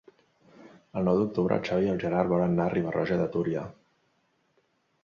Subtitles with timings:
[1.01, 3.69] El nou d'octubre en Xavi i en Gerard volen anar a Riba-roja de Túria.